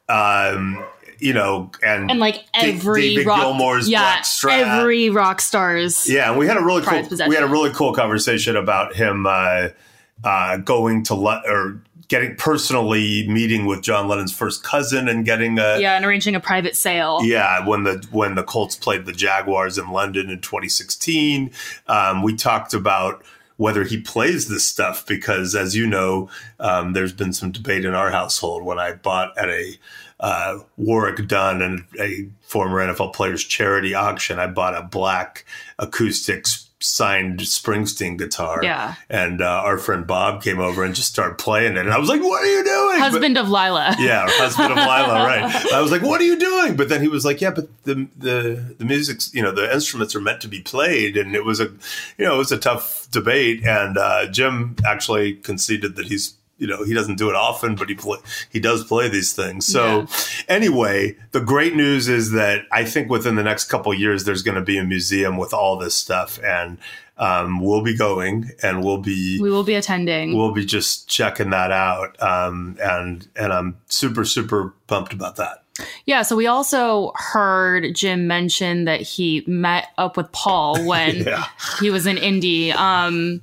[0.09, 0.83] um,
[1.19, 6.09] you know, and and like every rock, Gilmour's yeah, every rock stars.
[6.09, 7.29] Yeah, and we had a really cool possession.
[7.29, 9.69] we had a really cool conversation about him uh,
[10.23, 15.59] uh, going to Le- or getting personally meeting with John Lennon's first cousin and getting
[15.59, 17.19] a yeah, and arranging a private sale.
[17.23, 21.51] Yeah, when the when the Colts played the Jaguars in London in 2016,
[21.87, 23.23] um, we talked about
[23.59, 26.29] whether he plays this stuff because, as you know,
[26.61, 29.77] um, there's been some debate in our household when I bought at a
[30.19, 34.39] uh, Warrick Dunn and a former NFL players charity auction.
[34.39, 35.45] I bought a black
[35.77, 36.45] acoustic
[36.81, 38.61] signed Springsteen guitar.
[38.63, 38.95] Yeah.
[39.09, 41.79] And uh, our friend Bob came over and just started playing it.
[41.79, 42.99] And I was like, what are you doing?
[42.99, 43.95] Husband but, of Lila.
[43.99, 45.73] Yeah, husband of Lila, right.
[45.73, 46.75] I was like, what are you doing?
[46.77, 50.15] But then he was like, yeah, but the, the, the music's, you know, the instruments
[50.15, 51.17] are meant to be played.
[51.17, 51.65] And it was a,
[52.17, 53.65] you know, it was a tough debate.
[53.65, 57.89] And uh, Jim actually conceded that he's you know he doesn't do it often, but
[57.89, 58.19] he play,
[58.49, 59.65] he does play these things.
[59.65, 60.07] So yeah.
[60.47, 64.55] anyway, the great news is that I think within the next couple years there's going
[64.55, 66.77] to be a museum with all this stuff, and
[67.17, 70.37] um, we'll be going and we'll be we will be attending.
[70.37, 75.63] We'll be just checking that out, um, and and I'm super super pumped about that.
[76.05, 81.45] Yeah, so we also heard Jim mention that he met up with Paul when yeah.
[81.79, 82.71] he was in Indy.
[82.71, 83.41] Um,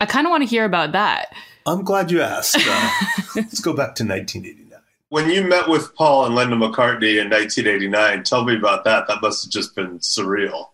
[0.00, 1.34] I kind of want to hear about that.
[1.66, 2.58] I'm glad you asked.
[2.58, 2.90] Uh,
[3.36, 4.80] let's go back to 1989.
[5.08, 9.08] When you met with Paul and Linda McCartney in 1989, tell me about that.
[9.08, 10.70] That must have just been surreal.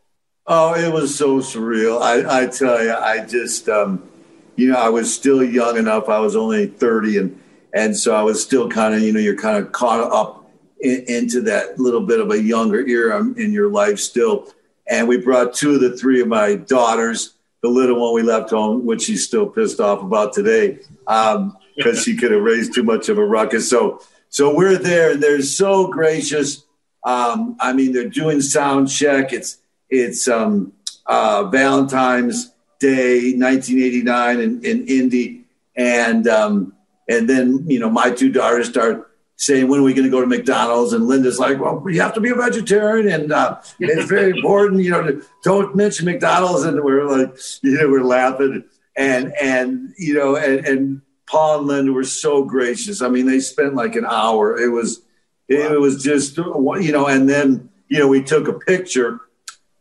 [0.47, 2.01] Oh, it was so surreal.
[2.01, 4.09] I, I tell you, I just, um,
[4.57, 6.09] you know, I was still young enough.
[6.09, 7.41] I was only 30, and
[7.73, 10.51] and so I was still kind of, you know, you're kind of caught up
[10.81, 14.53] in, into that little bit of a younger era in your life still.
[14.89, 18.51] And we brought two of the three of my daughters the little one we left
[18.51, 22.83] home, which she's still pissed off about today, because um, she could have raised too
[22.83, 23.69] much of a ruckus.
[23.69, 26.65] So, so we're there, and they're so gracious.
[27.05, 29.33] Um, I mean, they're doing sound check.
[29.33, 30.73] It's it's um,
[31.07, 35.45] uh, Valentine's Day, 1989, in, in Indy,
[35.77, 36.75] and um,
[37.09, 39.10] and then you know my two daughters start
[39.41, 40.93] saying, when are we going to go to McDonald's?
[40.93, 43.09] And Linda's like, well, you have to be a vegetarian.
[43.09, 46.65] And uh, it's very important, you know, to don't mention McDonald's.
[46.65, 48.65] And we're like, you know, we're laughing.
[48.99, 53.01] And, and you know, and, and Paul and Linda were so gracious.
[53.01, 54.61] I mean, they spent like an hour.
[54.61, 55.01] It was,
[55.49, 59.21] it, it was just, you know, and then, you know, we took a picture.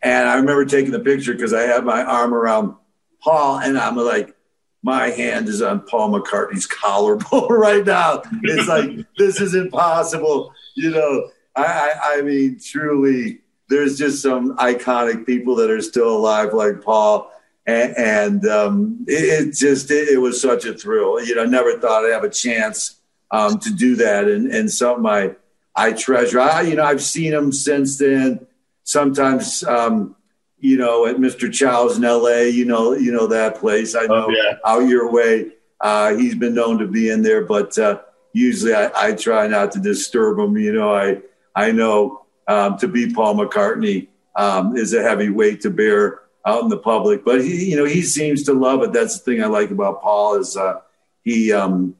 [0.01, 2.75] And I remember taking the picture because I had my arm around
[3.21, 3.59] Paul.
[3.59, 4.37] And I'm like,
[4.81, 8.23] my hand is on Paul McCartney's collarbone right now.
[8.43, 10.53] It's like this is impossible.
[10.75, 13.39] You know, I, I, I mean, truly,
[13.69, 17.31] there's just some iconic people that are still alive, like Paul,
[17.65, 21.23] and, and um, it, it, just it, it, was such a thrill.
[21.23, 22.95] You know, I never thought I'd have a chance
[23.31, 25.35] um, to do that, and and something I
[25.75, 26.39] I treasure.
[26.39, 28.45] I you know I've seen him since then.
[28.83, 29.63] Sometimes.
[29.63, 30.15] Um,
[30.59, 31.51] you know, at Mr.
[31.51, 33.95] Chow's in LA, you know, you know that place.
[33.95, 34.57] I oh, know oh, yeah.
[34.65, 35.51] out your way.
[35.79, 37.99] Uh, he's been known to be in there, but uh,
[38.33, 40.57] usually I, I, try not to disturb him.
[40.57, 41.21] You know, I
[41.55, 46.63] I know um, to be Paul McCartney um, is a heavy weight to bear out
[46.63, 48.91] in the public, but he, you know, he seems to love it.
[48.91, 50.81] That's the thing I like about Paul is uh,
[51.23, 51.95] he, um,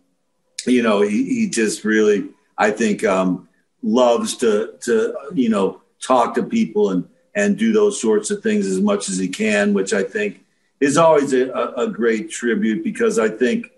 [0.65, 3.47] you know, he, he just really, I think, um,
[3.81, 7.07] loves to to you know talk to people and
[7.40, 10.44] and do those sorts of things as much as he can, which I think
[10.79, 13.71] is always a, a great tribute because I think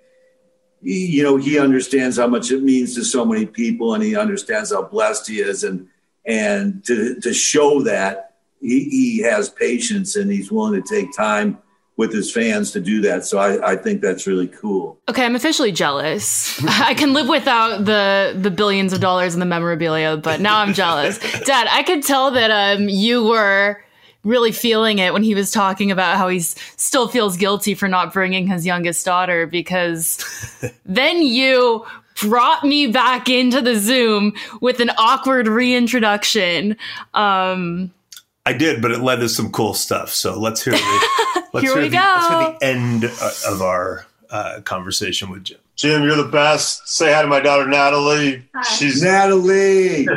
[0.84, 4.72] you know, he understands how much it means to so many people, and he understands
[4.72, 5.88] how blessed he is, and
[6.26, 11.60] and to to show that he, he has patience and he's willing to take time
[12.02, 13.24] with his fans to do that.
[13.26, 15.00] So I, I think that's really cool.
[15.08, 16.60] Okay, I'm officially jealous.
[16.68, 20.74] I can live without the the billions of dollars in the memorabilia, but now I'm
[20.74, 21.20] jealous.
[21.46, 23.84] Dad, I could tell that um you were
[24.24, 28.12] really feeling it when he was talking about how he still feels guilty for not
[28.12, 30.18] bringing his youngest daughter because
[30.86, 31.86] then you
[32.20, 36.76] brought me back into the Zoom with an awkward reintroduction.
[37.14, 37.92] Um,
[38.46, 40.10] I did, but it led to some cool stuff.
[40.10, 42.14] So let's hear the let's Here hear we the, go.
[42.16, 43.04] let's hear the end
[43.48, 45.60] of our uh, conversation with Jim.
[45.76, 46.88] Jim, you're the best.
[46.88, 48.48] Say hi to my daughter Natalie.
[48.56, 48.62] Hi.
[48.76, 50.12] She's Natalie, keep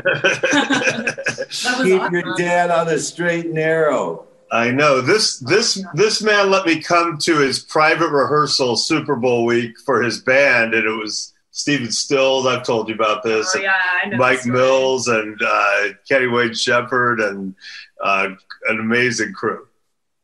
[1.64, 2.14] awesome.
[2.14, 4.26] your dad on the straight and narrow.
[4.50, 9.44] I know this this this man let me come to his private rehearsal Super Bowl
[9.44, 12.46] week for his band, and it was Stephen Stills.
[12.46, 13.54] I've told you about this.
[13.54, 14.50] Oh, yeah, I know Mike the.
[14.50, 17.54] Mills and uh, Kenny Wayne Shepherd and
[18.02, 18.30] uh,
[18.68, 19.68] an amazing crew.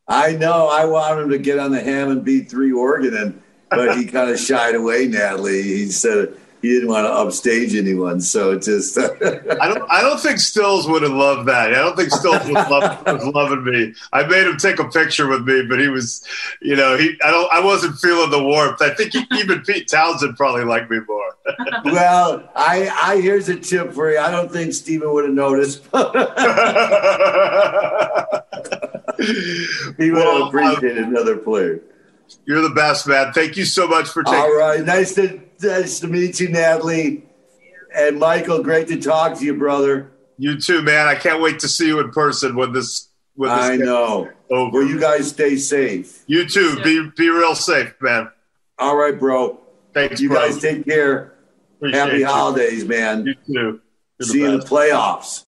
[0.09, 0.67] I know.
[0.69, 4.41] I wanted him to get on the Hammond B3 organ, and but he kind of
[4.41, 5.07] shied away.
[5.07, 8.99] Natalie, he said he didn't want to upstage anyone, so it just.
[8.99, 9.91] I don't.
[9.91, 11.69] I don't think Stills would have loved that.
[11.73, 13.95] I don't think Stills was, love, was loving me.
[14.13, 16.23] I made him take a picture with me, but he was,
[16.61, 17.17] you know, he.
[17.25, 17.51] I don't.
[17.51, 18.83] I wasn't feeling the warmth.
[18.83, 21.37] I think he, even Pete Townshend probably liked me more.
[21.87, 24.19] well, I, I here's a tip for you.
[24.19, 25.83] I don't think Steven would have noticed.
[29.97, 31.81] he would Well, have appreciated another player.
[32.45, 33.33] You're the best, man.
[33.33, 34.39] Thank you so much for taking.
[34.39, 37.25] All right, nice to nice to meet you, Natalie,
[37.95, 38.63] and Michael.
[38.63, 40.11] Great to talk to you, brother.
[40.39, 41.07] You too, man.
[41.07, 44.31] I can't wait to see you in person when this when this I know.
[44.51, 44.79] over.
[44.79, 46.23] Well, you guys stay safe.
[46.27, 46.77] You too.
[46.83, 48.31] Be be real safe, man.
[48.79, 49.61] All right, bro.
[49.93, 50.39] Thanks, You bro.
[50.49, 51.35] guys take care.
[51.77, 52.27] Appreciate Happy you.
[52.27, 53.27] holidays, man.
[53.27, 53.81] You too.
[54.19, 55.39] You're See you in the playoffs.